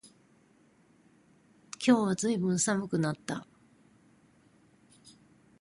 [1.75, 3.45] 今日はずいぶん寒くなった